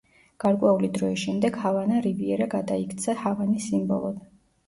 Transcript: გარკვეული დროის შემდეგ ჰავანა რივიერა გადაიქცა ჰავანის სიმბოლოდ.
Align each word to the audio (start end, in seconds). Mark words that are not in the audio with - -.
გარკვეული 0.43 0.87
დროის 0.93 1.19
შემდეგ 1.25 1.59
ჰავანა 1.65 1.99
რივიერა 2.07 2.47
გადაიქცა 2.53 3.17
ჰავანის 3.21 3.67
სიმბოლოდ. 3.73 4.19